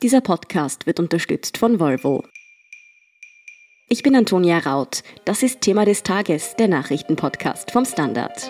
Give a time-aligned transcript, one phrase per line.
[0.00, 2.24] Dieser Podcast wird unterstützt von Volvo.
[3.88, 5.02] Ich bin Antonia Raut.
[5.24, 8.48] Das ist Thema des Tages, der Nachrichtenpodcast vom Standard.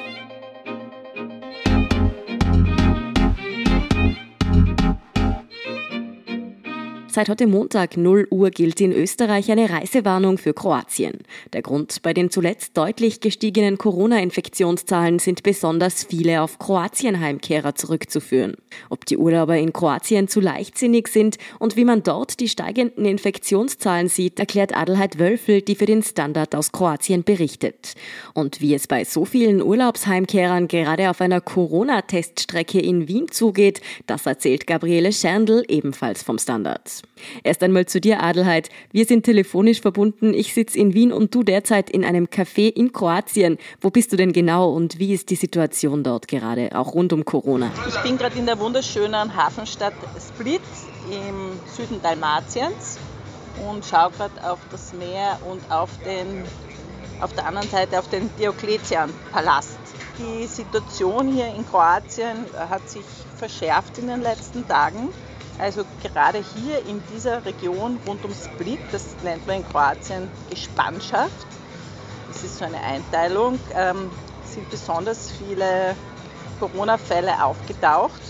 [7.11, 11.21] Seit heute Montag 0 Uhr gilt in Österreich eine Reisewarnung für Kroatien.
[11.55, 18.57] Der Grund bei den zuletzt deutlich gestiegenen Corona-Infektionszahlen sind besonders viele auf Kroatien-Heimkehrer zurückzuführen.
[18.91, 24.09] Ob die Urlauber in Kroatien zu leichtsinnig sind und wie man dort die steigenden Infektionszahlen
[24.09, 27.95] sieht, erklärt Adelheid Wölfel, die für den Standard aus Kroatien berichtet.
[28.35, 34.27] Und wie es bei so vielen Urlaubsheimkehrern gerade auf einer Corona-Teststrecke in Wien zugeht, das
[34.27, 36.98] erzählt Gabriele Scherndl ebenfalls vom Standard.
[37.43, 38.69] Erst einmal zu dir, Adelheid.
[38.93, 40.35] Wir sind telefonisch verbunden.
[40.35, 43.59] Ich sitze in Wien und du derzeit in einem Café in Kroatien.
[43.81, 47.25] Wo bist du denn genau und wie ist die Situation dort gerade, auch rund um
[47.25, 47.71] Corona?
[47.89, 50.61] Ich bin gerade in der wunderschönen Hafenstadt Split
[51.11, 52.99] im Süden Dalmatiens
[53.69, 56.45] und schaue gerade auf das Meer und auf, den,
[57.21, 59.79] auf der anderen Seite auf den Diokletian-Palast.
[60.19, 63.05] Die Situation hier in Kroatien hat sich
[63.37, 65.09] verschärft in den letzten Tagen.
[65.59, 71.47] Also gerade hier in dieser Region rund um Split, das nennt man in Kroatien Gespannschaft,
[72.29, 74.11] das ist so eine Einteilung, ähm,
[74.45, 75.97] sind besonders viele
[76.61, 78.21] Corona-Fälle aufgetaucht.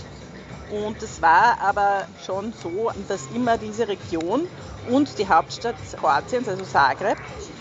[0.71, 4.47] Und es war aber schon so, dass immer diese Region
[4.89, 7.17] und die Hauptstadt Kroatiens, also Zagreb,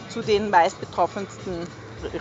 [0.09, 1.67] zu den meistbetroffensten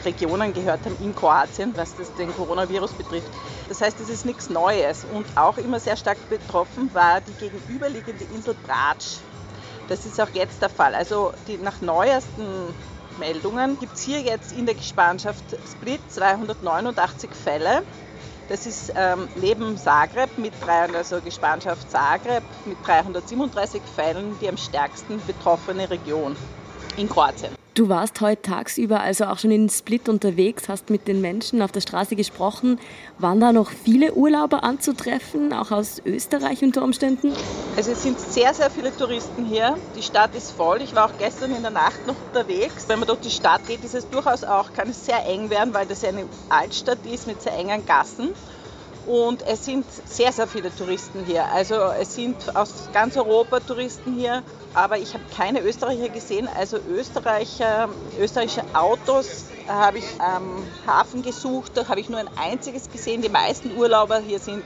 [0.06, 3.30] Regionen gehört haben in Kroatien, was das den Coronavirus betrifft.
[3.70, 5.06] Das heißt, es ist nichts Neues.
[5.14, 9.18] Und auch immer sehr stark betroffen war die gegenüberliegende Insel Bratsch.
[9.88, 10.96] Das ist auch jetzt der Fall.
[10.96, 12.74] Also die, nach neuesten
[13.20, 17.84] Meldungen gibt es hier jetzt in der Gespanschaft Split 289 Fälle.
[18.50, 24.58] Das ist ähm, neben Zagreb mit 300, also Gespanschaft Zagreb mit 337 Fällen die am
[24.58, 26.36] stärksten betroffene Region
[26.96, 27.58] in Kroatien.
[27.78, 31.72] Du warst heute tagsüber also auch schon in Split unterwegs, hast mit den Menschen auf
[31.72, 32.80] der Straße gesprochen.
[33.20, 37.34] Waren da noch viele Urlauber anzutreffen, auch aus Österreich unter Umständen?
[37.76, 39.78] Also es sind sehr, sehr viele Touristen hier.
[39.96, 40.82] Die Stadt ist voll.
[40.82, 42.86] Ich war auch gestern in der Nacht noch unterwegs.
[42.88, 45.72] Wenn man durch die Stadt geht, ist es durchaus auch, kann es sehr eng werden,
[45.76, 48.30] weil das eine Altstadt ist mit sehr engen Gassen.
[49.08, 51.50] Und es sind sehr, sehr viele Touristen hier.
[51.54, 56.50] Also es sind aus ganz Europa Touristen hier, aber ich habe keine Österreicher gesehen.
[56.54, 57.88] Also Österreicher,
[58.20, 63.22] österreichische Autos habe ich am Hafen gesucht, da habe ich nur ein einziges gesehen.
[63.22, 64.66] Die meisten Urlauber hier sind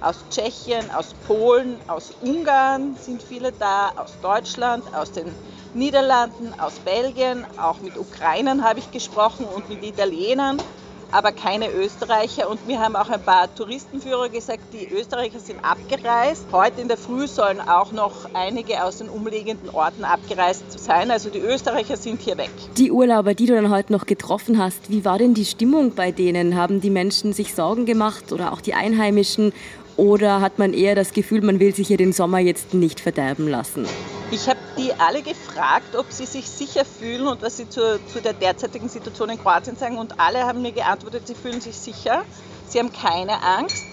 [0.00, 5.34] aus Tschechien, aus Polen, aus Ungarn sind viele da, aus Deutschland, aus den
[5.72, 10.62] Niederlanden, aus Belgien, auch mit Ukrainern habe ich gesprochen und mit Italienern
[11.10, 12.48] aber keine Österreicher.
[12.48, 16.46] Und mir haben auch ein paar Touristenführer gesagt, die Österreicher sind abgereist.
[16.52, 21.10] Heute in der Früh sollen auch noch einige aus den umliegenden Orten abgereist sein.
[21.10, 22.50] Also die Österreicher sind hier weg.
[22.76, 26.12] Die Urlauber, die du dann heute noch getroffen hast, wie war denn die Stimmung bei
[26.12, 26.56] denen?
[26.56, 29.52] Haben die Menschen sich Sorgen gemacht oder auch die Einheimischen?
[29.96, 33.48] Oder hat man eher das Gefühl, man will sich hier den Sommer jetzt nicht verderben
[33.48, 33.84] lassen?
[34.30, 38.22] Ich habe die alle gefragt, ob sie sich sicher fühlen und was sie zu, zu
[38.22, 39.98] der derzeitigen Situation in Kroatien sagen.
[39.98, 42.22] Und alle haben mir geantwortet, sie fühlen sich sicher,
[42.68, 43.84] sie haben keine Angst.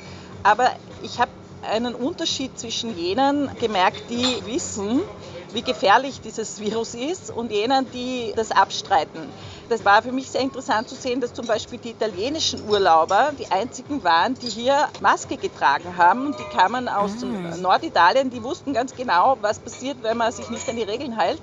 [0.44, 1.31] Aber ich habe
[1.63, 5.01] einen Unterschied zwischen jenen gemerkt, die wissen,
[5.56, 9.22] wie gefährlich dieses Virus ist und jenen, die das abstreiten.
[9.70, 13.48] Das war für mich sehr interessant zu sehen, dass zum Beispiel die italienischen Urlauber die
[13.48, 16.36] einzigen waren, die hier Maske getragen haben.
[16.38, 17.58] Die kamen aus ah.
[17.58, 21.42] Norditalien, die wussten ganz genau, was passiert, wenn man sich nicht an die Regeln hält.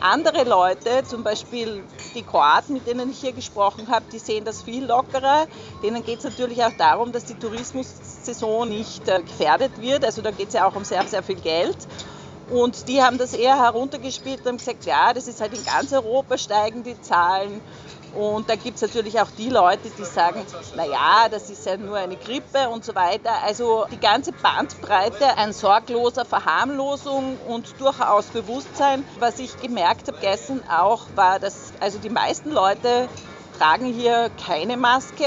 [0.00, 1.82] Andere Leute, zum Beispiel
[2.14, 5.46] die Kroaten, mit denen ich hier gesprochen habe, die sehen das viel lockerer.
[5.82, 10.04] Denen geht es natürlich auch darum, dass die Tourismussaison nicht äh, gefährdet wird.
[10.04, 11.76] Also da geht es ja auch um sehr, sehr viel Geld.
[12.50, 15.92] Und die haben das eher heruntergespielt und haben gesagt, ja, das ist halt in ganz
[15.92, 17.60] Europa steigen die Zahlen.
[18.14, 20.44] Und da gibt es natürlich auch die Leute, die sagen,
[20.74, 23.30] naja, das ist ja nur eine Grippe und so weiter.
[23.44, 29.04] Also die ganze Bandbreite an sorgloser Verharmlosung und durchaus Bewusstsein.
[29.18, 33.08] Was ich gemerkt habe gestern auch, war, dass also die meisten Leute
[33.58, 35.26] tragen hier keine Maske,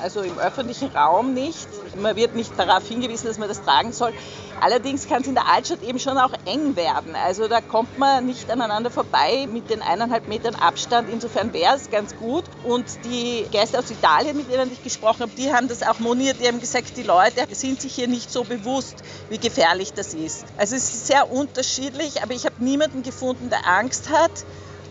[0.00, 1.68] also im öffentlichen Raum nicht.
[1.96, 4.12] Man wird nicht darauf hingewiesen, dass man das tragen soll.
[4.60, 7.16] Allerdings kann es in der Altstadt eben schon auch eng werden.
[7.16, 11.08] Also da kommt man nicht aneinander vorbei mit den eineinhalb Metern Abstand.
[11.10, 12.44] Insofern wäre es ganz gut.
[12.62, 16.36] Und die Gäste aus Italien, mit denen ich gesprochen habe, die haben das auch moniert.
[16.40, 20.44] Die haben gesagt, die Leute sind sich hier nicht so bewusst, wie gefährlich das ist.
[20.56, 24.30] Also es ist sehr unterschiedlich, aber ich habe niemanden gefunden, der Angst hat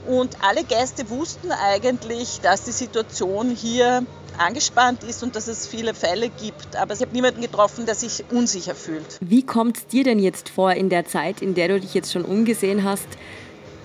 [0.07, 4.03] Und alle Gäste wussten eigentlich, dass die Situation hier
[4.37, 6.75] angespannt ist und dass es viele Fälle gibt.
[6.75, 9.17] Aber ich habe niemanden getroffen, der sich unsicher fühlt.
[9.19, 12.11] Wie kommt es dir denn jetzt vor in der Zeit, in der du dich jetzt
[12.11, 13.07] schon umgesehen hast?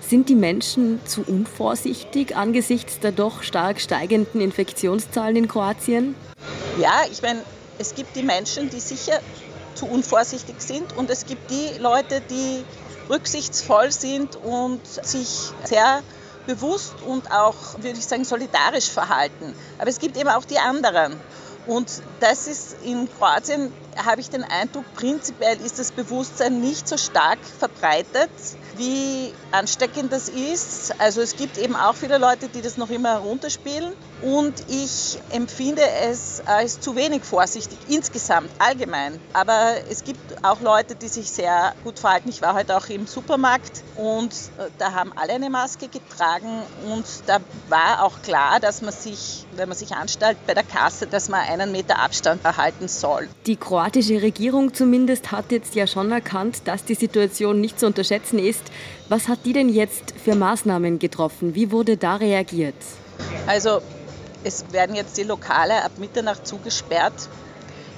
[0.01, 6.15] Sind die Menschen zu unvorsichtig angesichts der doch stark steigenden Infektionszahlen in Kroatien?
[6.79, 7.41] Ja, ich meine,
[7.77, 9.19] es gibt die Menschen, die sicher
[9.75, 12.63] zu unvorsichtig sind und es gibt die Leute, die
[13.09, 16.01] rücksichtsvoll sind und sich sehr
[16.45, 19.53] bewusst und auch, würde ich sagen, solidarisch verhalten.
[19.77, 21.19] Aber es gibt eben auch die anderen.
[21.67, 23.73] Und das ist in Kroatien,
[24.05, 28.29] habe ich den Eindruck, prinzipiell ist das Bewusstsein nicht so stark verbreitet,
[28.77, 30.93] wie ansteckend das ist.
[30.99, 33.93] Also es gibt eben auch viele Leute, die das noch immer herunterspielen.
[34.21, 39.19] Und ich empfinde es als zu wenig vorsichtig, insgesamt, allgemein.
[39.33, 42.29] Aber es gibt auch Leute, die sich sehr gut verhalten.
[42.29, 46.63] Ich war heute auch im Supermarkt und äh, da haben alle eine Maske getragen.
[46.87, 51.05] Und da war auch klar, dass man sich, wenn man sich anstellt bei der Kasse,
[51.05, 53.27] dass man einen Meter Abstand erhalten soll.
[53.45, 58.39] Die kroatische Regierung zumindest hat jetzt ja schon erkannt, dass die Situation nicht zu unterschätzen
[58.39, 58.63] ist.
[59.09, 61.55] Was hat die denn jetzt für Maßnahmen getroffen?
[61.55, 62.75] Wie wurde da reagiert?
[63.45, 63.81] Also
[64.43, 67.29] es werden jetzt die Lokale ab Mitternacht zugesperrt.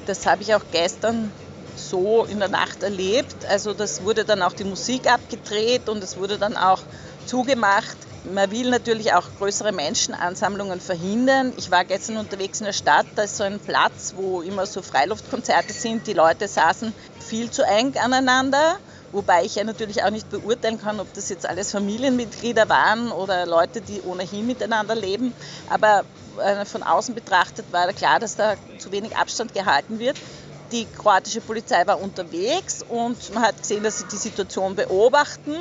[0.05, 1.31] Das habe ich auch gestern
[1.75, 3.45] so in der Nacht erlebt.
[3.49, 6.81] Also das wurde dann auch die Musik abgedreht und es wurde dann auch
[7.25, 7.97] zugemacht.
[8.25, 11.53] Man will natürlich auch größere Menschenansammlungen verhindern.
[11.57, 14.81] Ich war gestern unterwegs in der Stadt, da ist so ein Platz, wo immer so
[14.81, 16.05] Freiluftkonzerte sind.
[16.05, 18.77] Die Leute saßen viel zu eng aneinander
[19.11, 23.45] Wobei ich ja natürlich auch nicht beurteilen kann, ob das jetzt alles Familienmitglieder waren oder
[23.45, 25.33] Leute, die ohnehin miteinander leben.
[25.69, 26.03] Aber
[26.43, 30.15] äh, von außen betrachtet war klar, dass da zu wenig Abstand gehalten wird.
[30.71, 35.51] Die kroatische Polizei war unterwegs und man hat gesehen, dass sie die Situation beobachten.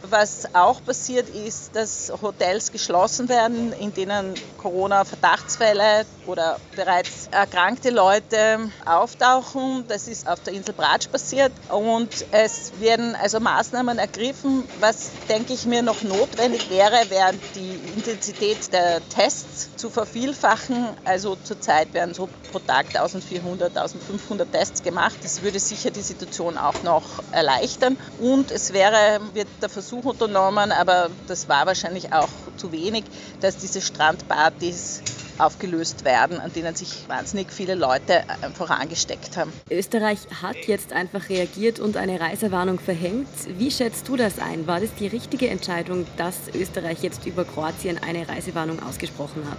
[0.00, 8.72] Was auch passiert ist, dass Hotels geschlossen werden, in denen Corona-Verdachtsfälle oder bereits erkrankte Leute
[8.84, 9.86] auftauchen.
[9.86, 11.52] Das ist auf der Insel Bratsch passiert.
[11.68, 14.68] Und es werden also Maßnahmen ergriffen.
[14.74, 20.96] Was, denke ich mir, noch notwendig wäre, wäre die Intensität der Tests zu vervielfachen.
[21.04, 25.18] Also zurzeit werden so pro Tag 1400, 1500 Tests gemacht.
[25.22, 27.98] Das würde sicher die Situation auch noch erleichtern.
[28.16, 33.04] Und es wäre, wird der Versuch unternommen, aber das war wahrscheinlich auch zu wenig,
[33.40, 35.02] dass diese Strandpartys
[35.38, 39.52] aufgelöst werden, an denen sich wahnsinnig viele Leute einfach angesteckt haben.
[39.70, 43.28] Österreich hat jetzt einfach reagiert und eine Reisewarnung verhängt.
[43.58, 44.66] Wie schätzt du das ein?
[44.66, 49.58] War das die richtige Entscheidung, dass Österreich jetzt über Kroatien eine Reisewarnung ausgesprochen hat?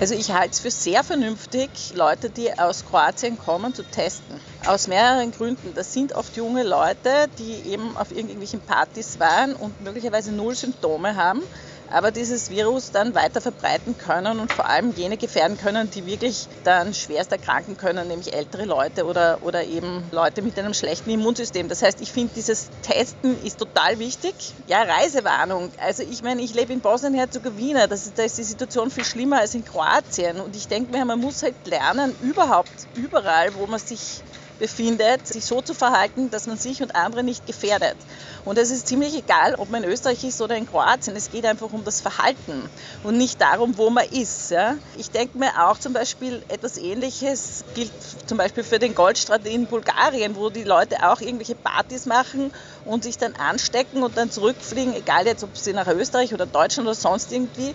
[0.00, 4.36] Also ich halte es für sehr vernünftig, Leute, die aus Kroatien kommen, zu testen.
[4.66, 5.74] Aus mehreren Gründen.
[5.74, 11.16] Das sind oft junge Leute, die eben auf irgendwelchen Partys waren und möglicherweise null Symptome
[11.16, 11.42] haben
[11.90, 16.48] aber dieses Virus dann weiter verbreiten können und vor allem jene gefährden können, die wirklich
[16.64, 21.68] dann schwerst erkranken können, nämlich ältere Leute oder, oder eben Leute mit einem schlechten Immunsystem.
[21.68, 24.34] Das heißt, ich finde, dieses Testen ist total wichtig.
[24.66, 25.72] Ja, Reisewarnung.
[25.78, 29.64] Also ich meine, ich lebe in Bosnien-Herzegowina, da ist die Situation viel schlimmer als in
[29.64, 34.22] Kroatien und ich denke mir, man muss halt lernen, überhaupt überall, wo man sich
[34.60, 37.96] befindet, sich so zu verhalten, dass man sich und andere nicht gefährdet.
[38.44, 41.16] Und es ist ziemlich egal, ob man in Österreich ist oder in Kroatien.
[41.16, 42.68] Es geht einfach um das Verhalten
[43.02, 44.50] und nicht darum, wo man ist.
[44.50, 44.76] Ja?
[44.96, 47.90] Ich denke mir auch zum Beispiel etwas Ähnliches gilt
[48.26, 52.52] zum Beispiel für den Goldstrand in Bulgarien, wo die Leute auch irgendwelche Partys machen
[52.84, 56.88] und sich dann anstecken und dann zurückfliegen, egal jetzt, ob sie nach Österreich oder Deutschland
[56.88, 57.74] oder sonst irgendwie.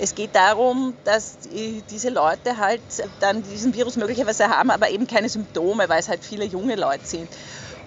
[0.00, 2.82] Es geht darum, dass diese Leute halt
[3.20, 7.06] dann diesen Virus möglicherweise haben, aber eben keine Symptome, weil es halt viele junge Leute
[7.06, 7.28] sind.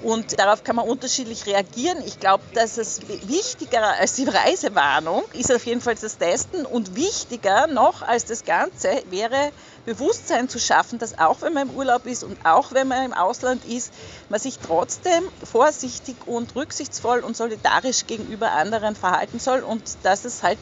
[0.04, 1.98] Und darauf kann man unterschiedlich reagieren.
[2.06, 6.96] Ich glaube, dass es wichtiger als die Reisewarnung ist auf jeden Fall das Testen und
[6.96, 9.52] wichtiger noch als das Ganze wäre
[9.86, 13.14] Bewusstsein zu schaffen, dass auch wenn man im Urlaub ist und auch wenn man im
[13.14, 13.92] Ausland ist,
[14.30, 20.44] man sich trotzdem vorsichtig und rücksichtsvoll und solidarisch gegenüber anderen verhalten soll und dass es
[20.44, 20.60] halt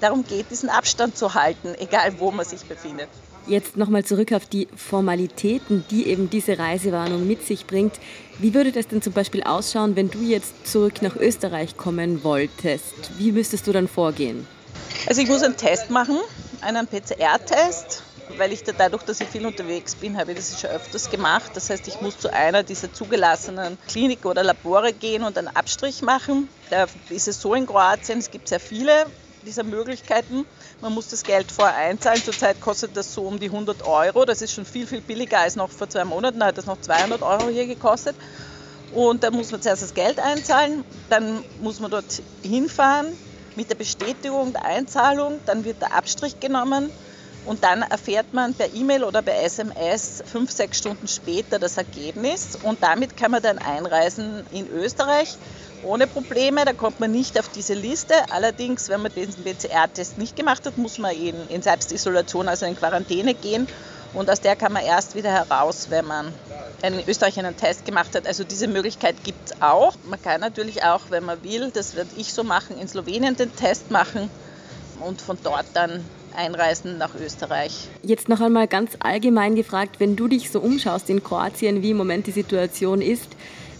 [0.00, 3.10] darum geht, diesen Abstand zu halten, egal wo man sich befindet.
[3.46, 8.00] Jetzt nochmal zurück auf die Formalitäten, die eben diese Reisewarnung mit sich bringt.
[8.38, 12.94] Wie würde das denn zum Beispiel ausschauen, wenn du jetzt zurück nach Österreich kommen wolltest?
[13.18, 14.46] Wie müsstest du dann vorgehen?
[15.06, 16.18] Also ich muss einen Test machen,
[16.62, 18.02] einen PCR-Test,
[18.38, 21.50] weil ich da dadurch, dass ich viel unterwegs bin, habe ich das schon öfters gemacht.
[21.52, 26.00] Das heißt, ich muss zu einer dieser zugelassenen Kliniken oder Labore gehen und einen Abstrich
[26.00, 26.48] machen.
[26.70, 29.04] Da ist es so in Kroatien, es gibt sehr viele
[29.44, 30.46] dieser Möglichkeiten.
[30.80, 32.22] Man muss das Geld vorher einzahlen.
[32.22, 34.24] Zurzeit kostet das so um die 100 Euro.
[34.24, 36.40] Das ist schon viel, viel billiger als noch vor zwei Monaten.
[36.40, 38.16] Da hat das noch 200 Euro hier gekostet.
[38.90, 43.18] Und dann muss man zuerst das Geld einzahlen, dann muss man dort hinfahren,
[43.56, 46.92] mit der Bestätigung der Einzahlung, dann wird der Abstrich genommen
[47.44, 52.56] und dann erfährt man per E-Mail oder per SMS fünf, sechs Stunden später das Ergebnis
[52.56, 55.38] und damit kann man dann einreisen in Österreich
[55.84, 56.64] ohne Probleme.
[56.64, 58.14] Da kommt man nicht auf diese Liste.
[58.30, 62.76] Allerdings, wenn man diesen PCR-Test nicht gemacht hat, muss man in, in Selbstisolation, also in
[62.76, 63.66] Quarantäne gehen.
[64.12, 66.32] Und aus der kann man erst wieder heraus, wenn man
[66.82, 68.26] in Österreich einen Test gemacht hat.
[68.26, 69.94] Also diese Möglichkeit gibt es auch.
[70.08, 73.54] Man kann natürlich auch, wenn man will, das werde ich so machen, in Slowenien den
[73.56, 74.30] Test machen
[75.00, 76.04] und von dort dann
[76.36, 77.88] einreisen nach Österreich.
[78.02, 81.96] Jetzt noch einmal ganz allgemein gefragt, wenn du dich so umschaust in Kroatien, wie im
[81.96, 83.28] Moment die Situation ist,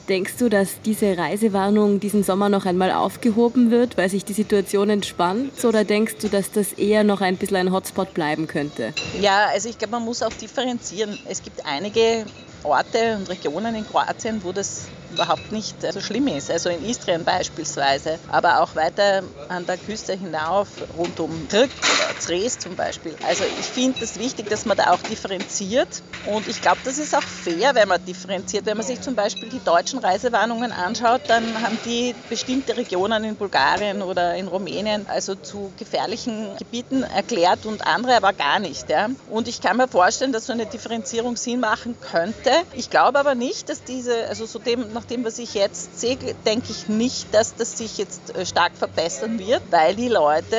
[0.09, 4.91] Denkst du, dass diese Reisewarnung diesen Sommer noch einmal aufgehoben wird, weil sich die Situation
[4.91, 5.65] entspannt?
[5.65, 8.93] Oder denkst du, dass das eher noch ein bisschen ein Hotspot bleiben könnte?
[9.21, 11.19] Ja, also ich glaube, man muss auch differenzieren.
[11.27, 12.27] Es gibt einige
[12.65, 16.51] Orte und Regionen in Kroatien, wo das überhaupt nicht so schlimm ist.
[16.51, 22.19] Also in Istrien beispielsweise, aber auch weiter an der Küste hinauf, rund um Krk oder
[22.19, 23.17] Zres zum Beispiel.
[23.23, 26.97] Also ich finde es das wichtig, dass man da auch differenziert und ich glaube, das
[26.97, 28.65] ist auch fair, wenn man differenziert.
[28.65, 33.37] Wenn man sich zum Beispiel die deutschen Reisewarnungen anschaut, dann haben die bestimmte Regionen in
[33.37, 38.89] Bulgarien oder in Rumänien also zu gefährlichen Gebieten erklärt und andere aber gar nicht.
[38.89, 39.09] Ja.
[39.27, 42.51] Und ich kann mir vorstellen, dass so eine Differenzierung Sinn machen könnte.
[42.73, 46.17] Ich glaube aber nicht, dass diese, also so dem, nach dem, was ich jetzt sehe,
[46.47, 50.57] denke ich nicht, dass das sich jetzt äh, stark verbessern wird, weil die Leute,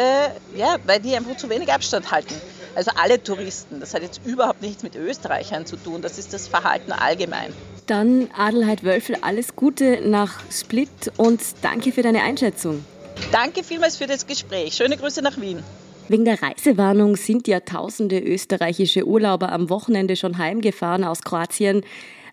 [0.56, 2.36] ja, weil die einfach zu wenig Abstand halten.
[2.76, 6.48] Also alle Touristen, das hat jetzt überhaupt nichts mit Österreichern zu tun, das ist das
[6.48, 7.54] Verhalten allgemein.
[7.88, 12.84] Dann Adelheid Wölfel, alles Gute nach Split und danke für deine Einschätzung.
[13.32, 14.74] Danke vielmals für das Gespräch.
[14.74, 15.64] Schöne Grüße nach Wien.
[16.08, 21.84] Wegen der Reisewarnung sind ja tausende österreichische Urlauber am Wochenende schon heimgefahren aus Kroatien.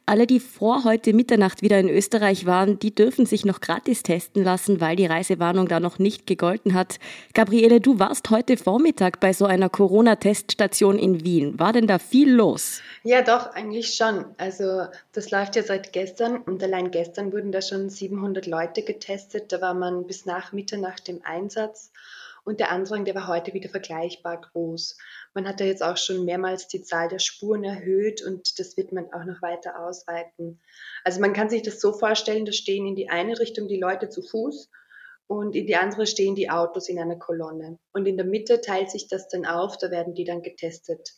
[0.04, 4.42] Alle, die vor heute Mitternacht wieder in Österreich waren, die dürfen sich noch gratis testen
[4.42, 6.98] lassen, weil die Reisewarnung da noch nicht gegolten hat.
[7.34, 11.56] Gabriele, du warst heute Vormittag bei so einer Corona-Teststation in Wien.
[11.60, 12.80] War denn da viel los?
[13.04, 14.24] Ja, doch, eigentlich schon.
[14.38, 19.52] Also das läuft ja seit gestern und allein gestern wurden da schon 700 Leute getestet.
[19.52, 21.92] Da war man bis nach Mitternacht im Einsatz
[22.44, 24.96] und der Andrang, der war heute wieder vergleichbar groß.
[25.34, 28.92] Man hat ja jetzt auch schon mehrmals die Zahl der Spuren erhöht und das wird
[28.92, 30.60] man auch noch weiter ausweiten.
[31.04, 34.08] Also man kann sich das so vorstellen, da stehen in die eine Richtung die Leute
[34.08, 34.68] zu Fuß
[35.26, 37.78] und in die andere stehen die Autos in einer Kolonne.
[37.92, 41.14] Und in der Mitte teilt sich das dann auf, da werden die dann getestet.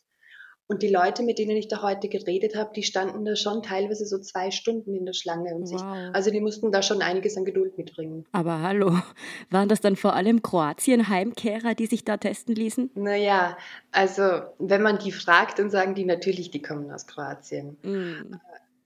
[0.66, 4.06] Und die Leute, mit denen ich da heute geredet habe, die standen da schon teilweise
[4.06, 5.54] so zwei Stunden in der Schlange.
[5.54, 5.68] Und wow.
[5.68, 5.82] sich,
[6.14, 8.24] also die mussten da schon einiges an Geduld mitbringen.
[8.32, 8.98] Aber hallo,
[9.50, 12.90] waren das dann vor allem Kroatien-Heimkehrer, die sich da testen ließen?
[12.94, 13.58] Naja,
[13.92, 14.22] also
[14.58, 17.76] wenn man die fragt, dann sagen die natürlich, die kommen aus Kroatien.
[17.82, 18.36] Mm.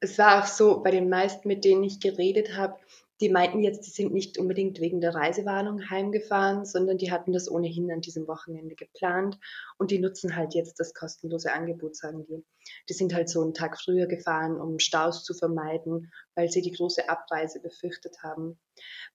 [0.00, 2.76] Es war auch so, bei den meisten, mit denen ich geredet habe,
[3.20, 7.50] die meinten jetzt, die sind nicht unbedingt wegen der Reisewarnung heimgefahren, sondern die hatten das
[7.50, 9.38] ohnehin an diesem Wochenende geplant
[9.76, 12.44] und die nutzen halt jetzt das kostenlose Angebot, sagen die.
[12.88, 16.72] Die sind halt so einen Tag früher gefahren, um Staus zu vermeiden, weil sie die
[16.72, 18.58] große Abreise befürchtet haben.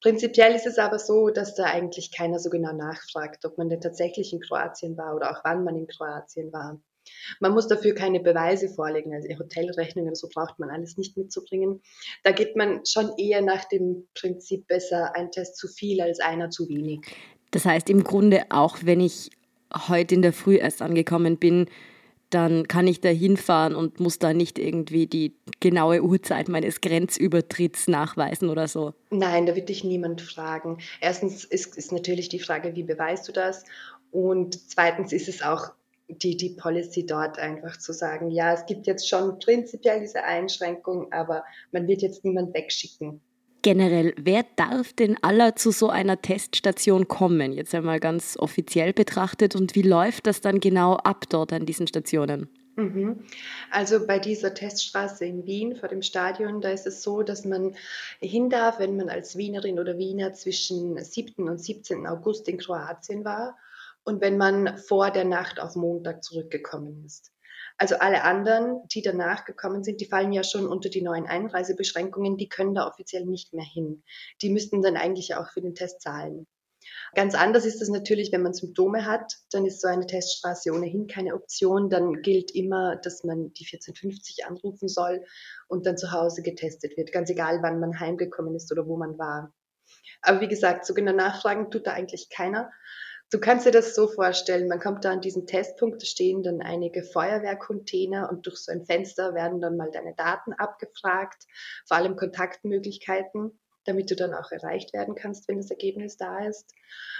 [0.01, 3.81] Prinzipiell ist es aber so, dass da eigentlich keiner so genau nachfragt, ob man denn
[3.81, 6.81] tatsächlich in Kroatien war oder auch wann man in Kroatien war.
[7.39, 11.81] Man muss dafür keine Beweise vorlegen, also Hotelrechnungen oder so braucht man alles nicht mitzubringen.
[12.23, 16.49] Da geht man schon eher nach dem Prinzip besser ein Test zu viel als einer
[16.49, 17.01] zu wenig.
[17.51, 19.29] Das heißt im Grunde auch, wenn ich
[19.87, 21.67] heute in der Früh erst angekommen bin,
[22.33, 27.87] dann kann ich da hinfahren und muss da nicht irgendwie die genaue Uhrzeit meines Grenzübertritts
[27.87, 28.93] nachweisen oder so.
[29.11, 30.79] Nein, da wird dich niemand fragen.
[30.99, 33.65] Erstens ist, ist natürlich die Frage, wie beweist du das?
[34.11, 35.71] Und zweitens ist es auch
[36.07, 41.11] die, die Policy dort einfach zu sagen, ja, es gibt jetzt schon prinzipiell diese Einschränkung,
[41.11, 43.21] aber man wird jetzt niemand wegschicken.
[43.61, 47.53] Generell, wer darf denn aller zu so einer Teststation kommen?
[47.53, 49.55] Jetzt einmal ganz offiziell betrachtet.
[49.55, 52.49] Und wie läuft das dann genau ab dort an diesen Stationen?
[52.75, 53.23] Mhm.
[53.71, 57.75] Also bei dieser Teststraße in Wien vor dem Stadion, da ist es so, dass man
[58.19, 61.47] hin darf, wenn man als Wienerin oder Wiener zwischen 7.
[61.47, 62.05] und 17.
[62.05, 63.55] August in Kroatien war
[64.03, 67.31] und wenn man vor der Nacht auf Montag zurückgekommen ist.
[67.77, 72.37] Also alle anderen, die danach gekommen sind, die fallen ja schon unter die neuen Einreisebeschränkungen,
[72.37, 74.03] die können da offiziell nicht mehr hin.
[74.41, 76.45] Die müssten dann eigentlich auch für den Test zahlen.
[77.15, 81.07] Ganz anders ist es natürlich, wenn man Symptome hat, dann ist so eine Teststraße ohnehin
[81.07, 81.89] keine Option.
[81.89, 85.23] Dann gilt immer, dass man die 1450 anrufen soll
[85.67, 89.17] und dann zu Hause getestet wird, ganz egal, wann man heimgekommen ist oder wo man
[89.17, 89.53] war.
[90.21, 92.71] Aber wie gesagt, so genau nachfragen tut da eigentlich keiner.
[93.33, 96.61] Du kannst dir das so vorstellen, man kommt da an diesen Testpunkt, da stehen dann
[96.61, 101.47] einige Feuerwehrcontainer und durch so ein Fenster werden dann mal deine Daten abgefragt,
[101.87, 103.59] vor allem Kontaktmöglichkeiten.
[103.85, 106.71] damit du dann auch erreicht werden kannst, wenn das Ergebnis da ist.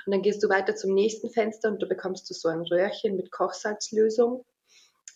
[0.05, 3.17] Und dann gehst du weiter zum nächsten Fenster und da bekommst du so ein Röhrchen
[3.17, 4.45] mit Kochsalzlösung.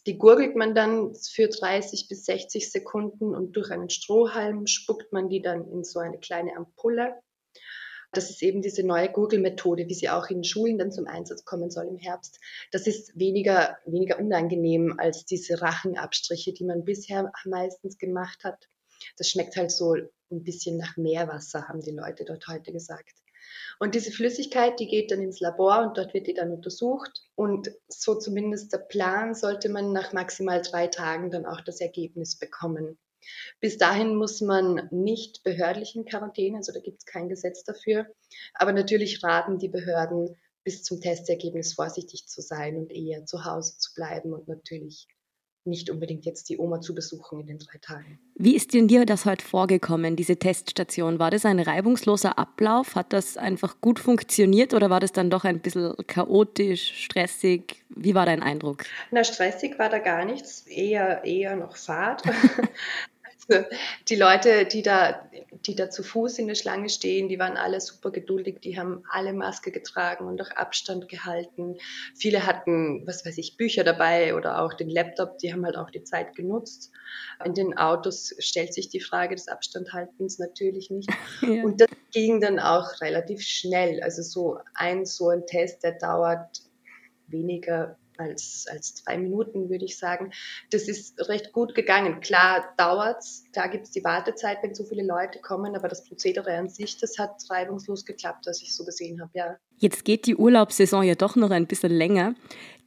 [0.08, 5.30] Die gurgelt man dann für 30 bis 60 Sekunden und durch einen Strohhalm spuckt man
[5.30, 7.16] die dann in so eine kleine Ampulle.
[8.18, 11.70] Das ist eben diese neue Gurgelmethode, wie sie auch in Schulen dann zum Einsatz kommen
[11.70, 12.40] soll im Herbst.
[12.72, 18.70] Das ist weniger, weniger unangenehm als diese Rachenabstriche, die man bisher meistens gemacht hat.
[19.20, 23.14] Das schmeckt halt so ein bisschen nach Meerwasser, haben die Leute dort heute gesagt.
[23.78, 27.22] Und diese Flüssigkeit, die geht dann ins Labor und dort wird die dann untersucht.
[27.36, 32.36] Und so zumindest der Plan, sollte man nach maximal drei Tagen dann auch das Ergebnis
[32.36, 32.98] bekommen.
[33.60, 38.08] Bis dahin muss man nicht behördlich in Quarantäne, also da gibt es kein Gesetz dafür.
[38.54, 43.78] Aber natürlich raten die Behörden, bis zum Testergebnis vorsichtig zu sein und eher zu Hause
[43.78, 45.08] zu bleiben und natürlich
[45.68, 48.20] nicht unbedingt jetzt die Oma zu besuchen in den drei Tagen.
[48.36, 51.20] Wie ist denn dir das heute vorgekommen, diese Teststation?
[51.20, 52.96] War das ein reibungsloser Ablauf?
[52.96, 57.84] Hat das einfach gut funktioniert oder war das dann doch ein bisschen chaotisch, stressig?
[57.90, 58.86] Wie war dein Eindruck?
[59.12, 62.24] Na, stressig war da gar nichts, eher, eher noch Fahrt.
[64.10, 65.30] die Leute, die da,
[65.66, 69.04] die da zu Fuß in der Schlange stehen, die waren alle super geduldig, die haben
[69.10, 71.78] alle Maske getragen und auch Abstand gehalten.
[72.16, 75.90] Viele hatten, was weiß ich, Bücher dabei oder auch den Laptop, die haben halt auch
[75.90, 76.92] die Zeit genutzt.
[77.44, 81.10] In den Autos stellt sich die Frage des Abstandhaltens natürlich nicht.
[81.42, 81.64] Ja.
[81.64, 84.02] Und das ging dann auch relativ schnell.
[84.02, 86.62] Also so ein, so ein Test, der dauert
[87.28, 90.32] weniger als, als zwei Minuten, würde ich sagen.
[90.72, 92.22] Das ist recht gut gegangen.
[92.22, 96.56] Klar dauert's, da gibt es die Wartezeit, wenn so viele Leute kommen, aber das Prozedere
[96.58, 99.58] an sich, das hat reibungslos geklappt, was ich so gesehen habe, ja.
[99.80, 102.34] Jetzt geht die Urlaubssaison ja doch noch ein bisschen länger.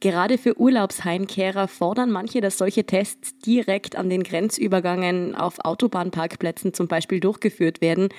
[0.01, 6.89] Gerade für Urlaubsheimkehrer fordern manche, dass solche Tests direkt an den Grenzübergangen auf Autobahnparkplätzen zum
[6.89, 8.09] Beispiel durchgeführt werden.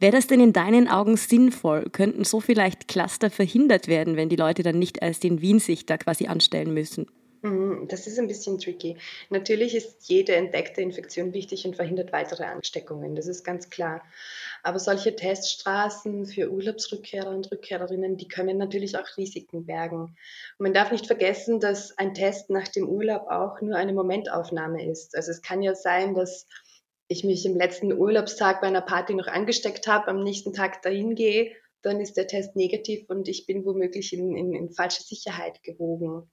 [0.00, 1.90] Wäre das denn in deinen Augen sinnvoll?
[1.92, 5.84] Könnten so vielleicht Cluster verhindert werden, wenn die Leute dann nicht erst in Wien sich
[5.84, 7.06] da quasi anstellen müssen?
[7.44, 8.96] Mhm, das ist ein bisschen tricky.
[9.28, 14.02] Natürlich ist jede entdeckte Infektion wichtig und verhindert weitere Ansteckungen, das ist ganz klar.
[14.62, 20.02] Aber solche Teststraßen für Urlaubsrückkehrer und Rückkehrerinnen, die können natürlich auch Risiken bergen.
[20.02, 20.16] Und
[20.60, 25.16] man darf nicht vergessen, dass ein Test nach dem Urlaub auch nur eine Momentaufnahme ist.
[25.16, 26.46] Also es kann ja sein, dass
[27.08, 31.16] ich mich im letzten Urlaubstag bei einer Party noch angesteckt habe, am nächsten Tag dahin
[31.16, 35.60] gehe, dann ist der Test negativ und ich bin womöglich in, in, in falsche Sicherheit
[35.64, 36.30] gewogen.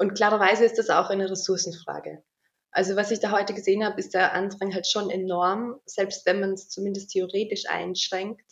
[0.00, 2.22] Und klarerweise ist das auch eine Ressourcenfrage.
[2.70, 6.40] Also was ich da heute gesehen habe, ist der Andrang halt schon enorm, selbst wenn
[6.40, 8.50] man es zumindest theoretisch einschränkt.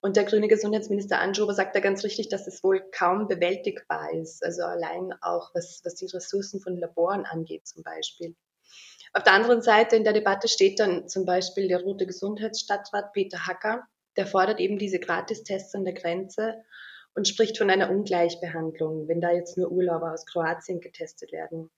[0.00, 4.42] Und der grüne Gesundheitsminister Anschober sagt da ganz richtig, dass es wohl kaum bewältigbar ist.
[4.42, 8.34] Also allein auch was, was die Ressourcen von Laboren angeht zum Beispiel.
[9.12, 13.46] Auf der anderen Seite in der Debatte steht dann zum Beispiel der rote Gesundheitsstadtrat Peter
[13.46, 13.82] Hacker,
[14.16, 16.64] der fordert eben diese Gratistests an der Grenze
[17.18, 21.68] und spricht von einer Ungleichbehandlung, wenn da jetzt nur Urlauber aus Kroatien getestet werden.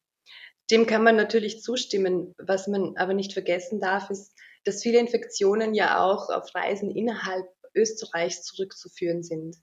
[0.70, 2.34] Dem kann man natürlich zustimmen.
[2.36, 7.46] Was man aber nicht vergessen darf, ist, dass viele Infektionen ja auch auf Reisen innerhalb
[7.74, 9.56] Österreichs zurückzuführen sind.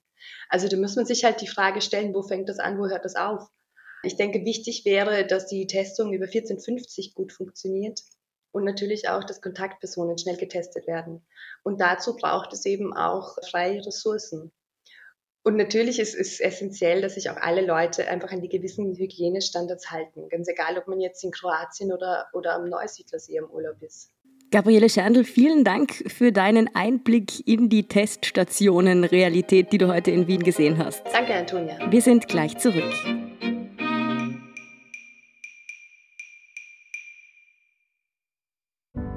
[0.49, 3.05] Also da muss man sich halt die Frage stellen, wo fängt das an, wo hört
[3.05, 3.47] das auf?
[4.01, 8.01] Ich denke, wichtig wäre, dass die Testung über 1450 gut funktioniert
[8.51, 11.23] und natürlich auch, dass Kontaktpersonen schnell getestet werden.
[11.63, 14.51] Und dazu braucht es eben auch freie Ressourcen.
[15.47, 19.89] Und natürlich ist es essentiell, dass sich auch alle Leute einfach an die gewissen Hygienestandards
[19.89, 20.27] halten.
[20.27, 24.11] Ganz egal, ob man jetzt in Kroatien oder, oder am Neusiedlersee im Urlaub ist.
[24.51, 30.43] Gabriele Scherndl, vielen Dank für deinen Einblick in die Teststationen-Realität, die du heute in Wien
[30.43, 31.01] gesehen hast.
[31.13, 31.79] Danke, Antonia.
[31.89, 32.93] Wir sind gleich zurück.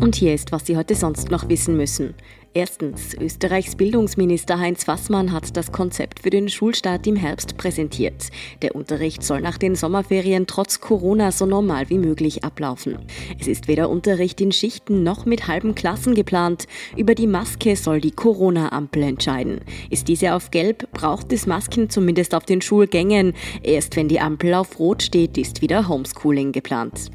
[0.00, 2.14] Und hier ist, was Sie heute sonst noch wissen müssen.
[2.52, 8.30] Erstens, Österreichs Bildungsminister Heinz Fassmann hat das Konzept für den Schulstart im Herbst präsentiert.
[8.62, 12.98] Der Unterricht soll nach den Sommerferien trotz Corona so normal wie möglich ablaufen.
[13.38, 16.66] Es ist weder Unterricht in Schichten noch mit halben Klassen geplant.
[16.96, 19.60] Über die Maske soll die Corona-Ampel entscheiden.
[19.90, 23.34] Ist diese auf Gelb, braucht es Masken zumindest auf den Schulgängen.
[23.62, 27.10] Erst wenn die Ampel auf Rot steht, ist wieder Homeschooling geplant.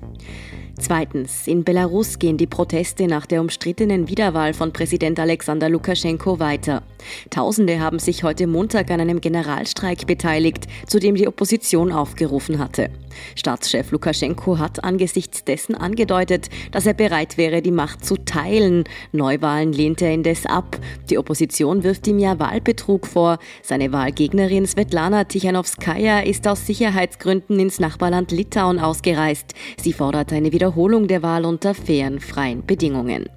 [0.79, 6.83] Zweitens, in Belarus gehen die Proteste nach der umstrittenen Wiederwahl von Präsident Alexander Lukaschenko weiter.
[7.29, 12.89] Tausende haben sich heute Montag an einem Generalstreik beteiligt, zu dem die Opposition aufgerufen hatte.
[13.35, 18.83] Staatschef Lukaschenko hat angesichts dessen angedeutet, dass er bereit wäre, die Macht zu teilen.
[19.11, 20.77] Neuwahlen lehnt er indes ab.
[21.09, 23.39] Die Opposition wirft ihm ja Wahlbetrug vor.
[23.63, 29.53] Seine Wahlgegnerin Svetlana Tichanowskaja ist aus Sicherheitsgründen ins Nachbarland Litauen ausgereist.
[29.81, 33.29] Sie fordert eine Wiederholung der Wahl unter fairen, freien Bedingungen.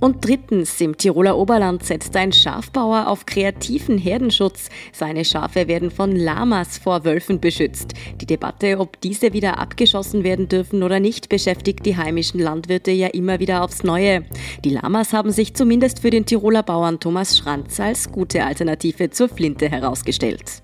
[0.00, 4.68] Und drittens, im Tiroler Oberland setzt ein Schafbauer auf kreativen Herdenschutz.
[4.92, 7.94] Seine Schafe werden von Lamas vor Wölfen beschützt.
[8.20, 13.08] Die Debatte, ob diese wieder abgeschossen werden dürfen oder nicht, beschäftigt die heimischen Landwirte ja
[13.08, 14.24] immer wieder aufs Neue.
[14.64, 19.28] Die Lamas haben sich zumindest für den Tiroler Bauern Thomas Schranz als gute Alternative zur
[19.28, 20.63] Flinte herausgestellt.